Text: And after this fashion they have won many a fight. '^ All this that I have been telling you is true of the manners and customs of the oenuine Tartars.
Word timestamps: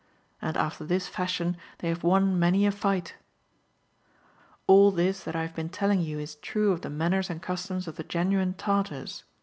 And 0.41 0.57
after 0.57 0.83
this 0.83 1.05
fashion 1.07 1.57
they 1.77 1.89
have 1.89 2.03
won 2.03 2.39
many 2.39 2.65
a 2.65 2.71
fight. 2.71 3.13
'^ 3.17 3.19
All 4.65 4.89
this 4.89 5.23
that 5.23 5.35
I 5.35 5.43
have 5.43 5.53
been 5.53 5.69
telling 5.69 6.01
you 6.01 6.17
is 6.17 6.33
true 6.37 6.71
of 6.71 6.81
the 6.81 6.89
manners 6.89 7.29
and 7.29 7.39
customs 7.39 7.87
of 7.87 7.97
the 7.97 8.03
oenuine 8.03 8.55
Tartars. 8.57 9.25